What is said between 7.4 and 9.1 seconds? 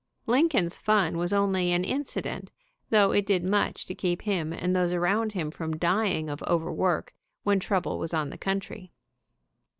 when trouble was on the country.